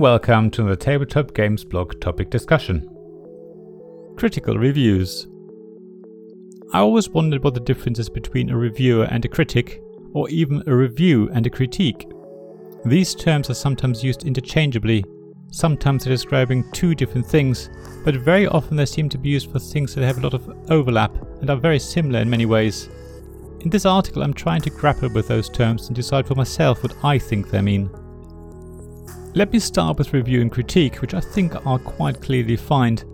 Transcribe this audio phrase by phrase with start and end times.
[0.00, 2.86] welcome to the Tabletop Games blog topic discussion.
[4.18, 5.26] Critical reviews.
[6.74, 9.82] I always wondered what the difference is between a reviewer and a critic,
[10.12, 12.06] or even a review and a critique.
[12.84, 15.06] These terms are sometimes used interchangeably,
[15.50, 17.70] sometimes they're describing two different things,
[18.04, 20.54] but very often they seem to be used for things that have a lot of
[20.70, 22.90] overlap and are very similar in many ways.
[23.60, 27.02] In this article, I'm trying to grapple with those terms and decide for myself what
[27.02, 27.88] I think they mean.
[29.34, 33.04] Let me start with review and critique, which I think are quite clearly defined,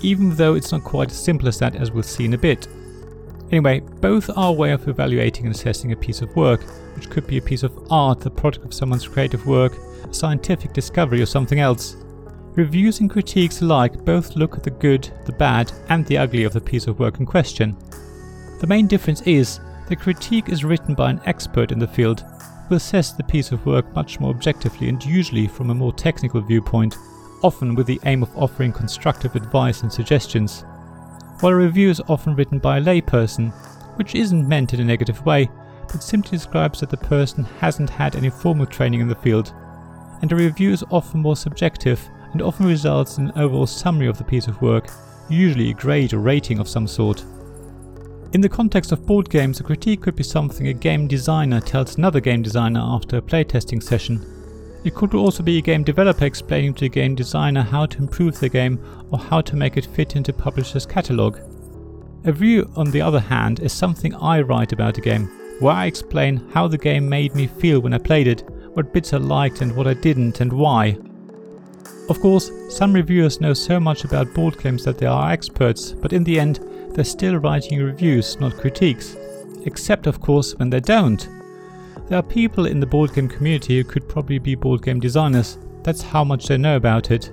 [0.00, 2.66] even though it's not quite as simple as that as we'll see in a bit.
[3.50, 6.62] Anyway, both are a way of evaluating and assessing a piece of work,
[6.96, 9.74] which could be a piece of art, the product of someone's creative work,
[10.08, 11.96] a scientific discovery, or something else.
[12.54, 16.54] Reviews and critiques alike both look at the good, the bad, and the ugly of
[16.54, 17.76] the piece of work in question.
[18.60, 22.24] The main difference is the critique is written by an expert in the field
[22.68, 26.40] will assess the piece of work much more objectively and usually from a more technical
[26.40, 26.96] viewpoint,
[27.42, 30.64] often with the aim of offering constructive advice and suggestions.
[31.40, 33.52] While a review is often written by a layperson,
[33.96, 35.48] which isn't meant in a negative way,
[35.86, 39.52] but simply describes that the person hasn't had any formal training in the field,
[40.20, 44.18] and a review is often more subjective and often results in an overall summary of
[44.18, 44.90] the piece of work,
[45.28, 47.24] usually a grade or rating of some sort.
[48.34, 51.96] In the context of board games, a critique could be something a game designer tells
[51.96, 54.22] another game designer after a playtesting session.
[54.84, 58.38] It could also be a game developer explaining to a game designer how to improve
[58.38, 58.78] the game
[59.10, 61.38] or how to make it fit into publisher's catalogue.
[62.24, 65.28] A review, on the other hand, is something I write about a game,
[65.60, 68.44] where I explain how the game made me feel when I played it,
[68.74, 70.98] what bits I liked and what I didn't, and why.
[72.10, 76.12] Of course, some reviewers know so much about board games that they are experts, but
[76.12, 76.60] in the end,
[76.98, 79.16] they're still writing reviews, not critiques.
[79.66, 81.28] Except, of course, when they don't.
[82.08, 85.58] There are people in the board game community who could probably be board game designers,
[85.84, 87.30] that's how much they know about it.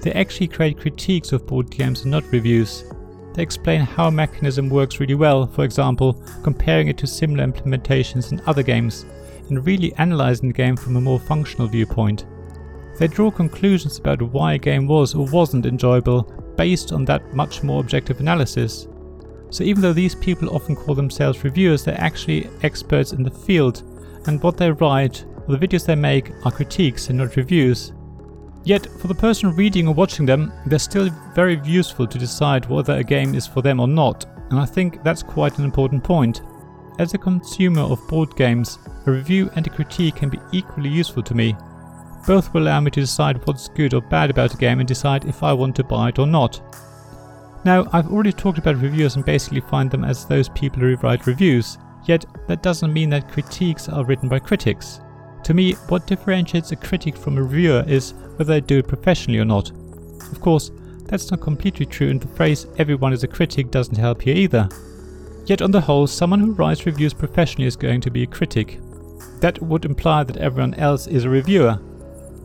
[0.00, 2.84] They actually create critiques of board games and not reviews.
[3.32, 6.12] They explain how a mechanism works really well, for example,
[6.44, 9.06] comparing it to similar implementations in other games,
[9.48, 12.26] and really analyzing the game from a more functional viewpoint.
[13.00, 17.62] They draw conclusions about why a game was or wasn't enjoyable based on that much
[17.62, 18.86] more objective analysis.
[19.50, 23.82] So even though these people often call themselves reviewers, they're actually experts in the field,
[24.26, 27.92] and what they write or the videos they make are critiques and not reviews.
[28.64, 32.94] Yet, for the person reading or watching them, they're still very useful to decide whether
[32.94, 36.40] a game is for them or not, and I think that's quite an important point.
[36.98, 41.22] As a consumer of board games, a review and a critique can be equally useful
[41.24, 41.54] to me,
[42.26, 45.26] both will allow me to decide what's good or bad about a game and decide
[45.26, 46.60] if I want to buy it or not.
[47.64, 51.26] Now, I've already talked about reviewers and basically find them as those people who write
[51.26, 55.00] reviews, yet that doesn't mean that critiques are written by critics.
[55.44, 59.38] To me, what differentiates a critic from a reviewer is whether they do it professionally
[59.38, 59.70] or not.
[60.30, 60.70] Of course,
[61.06, 64.68] that's not completely true, and the phrase everyone is a critic doesn't help here either.
[65.46, 68.78] Yet, on the whole, someone who writes reviews professionally is going to be a critic.
[69.40, 71.78] That would imply that everyone else is a reviewer,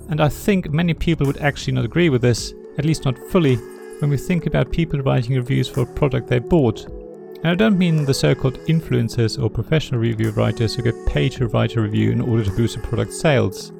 [0.09, 3.58] and I think many people would actually not agree with this, at least not fully,
[3.99, 6.85] when we think about people writing reviews for a product they bought.
[6.85, 11.31] And I don't mean the so called influencers or professional review writers who get paid
[11.33, 13.71] to write a review in order to boost a product's sales.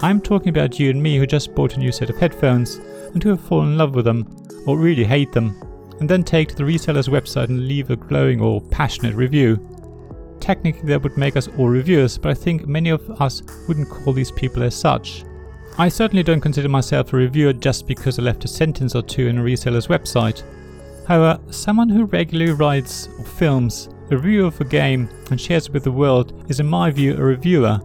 [0.00, 2.76] I'm talking about you and me who just bought a new set of headphones
[3.14, 4.26] and who have fallen in love with them,
[4.66, 5.58] or really hate them,
[6.00, 9.58] and then take to the reseller's website and leave a glowing or passionate review.
[10.38, 14.12] Technically, that would make us all reviewers, but I think many of us wouldn't call
[14.12, 15.24] these people as such.
[15.78, 19.26] I certainly don't consider myself a reviewer just because I left a sentence or two
[19.26, 20.42] in a reseller's website.
[21.06, 25.74] However, someone who regularly writes or films a review of a game and shares it
[25.74, 27.78] with the world is, in my view, a reviewer.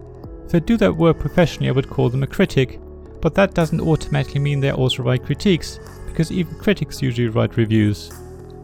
[0.46, 2.80] If they do that work professionally, I would call them a critic,
[3.20, 8.10] but that doesn't automatically mean they also write critiques, because even critics usually write reviews.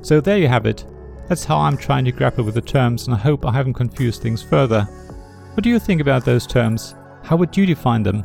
[0.00, 0.86] So there you have it.
[1.28, 4.22] That's how I'm trying to grapple with the terms, and I hope I haven't confused
[4.22, 4.84] things further.
[5.52, 6.94] What do you think about those terms?
[7.22, 8.24] How would you define them?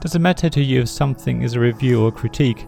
[0.00, 2.66] Does it matter to you if something is a review or a critique?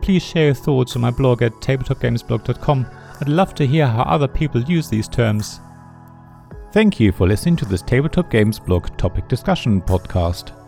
[0.00, 2.86] Please share your thoughts on my blog at tabletopgamesblog.com.
[3.20, 5.60] I'd love to hear how other people use these terms.
[6.72, 10.58] Thank you for listening to this Tabletop Games blog topic discussion podcast.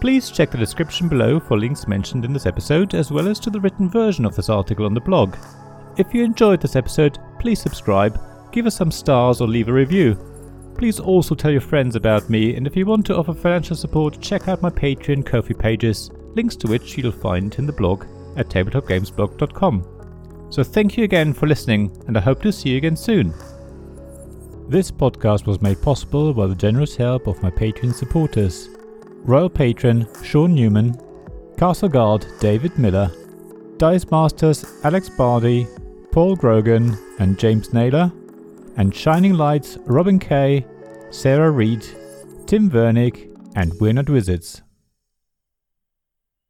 [0.00, 3.50] Please check the description below for links mentioned in this episode, as well as to
[3.50, 5.36] the written version of this article on the blog.
[5.96, 8.18] If you enjoyed this episode, please subscribe,
[8.50, 10.18] give us some stars, or leave a review.
[10.76, 14.20] Please also tell your friends about me, and if you want to offer financial support,
[14.20, 18.04] check out my Patreon Ko-fi pages, links to which you'll find in the blog
[18.36, 20.48] at tabletopgamesblog.com.
[20.50, 23.32] So thank you again for listening, and I hope to see you again soon.
[24.68, 28.68] This podcast was made possible by the generous help of my Patreon supporters
[29.24, 30.98] Royal Patron Sean Newman,
[31.56, 33.10] Castle Guard David Miller,
[33.76, 35.66] Dice Masters Alex Bardi,
[36.10, 38.12] Paul Grogan, and James Naylor,
[38.76, 40.64] and Shining Lights Robin Kay,
[41.10, 41.84] Sarah Reed,
[42.46, 44.62] Tim Vernick, and We're Not Wizards.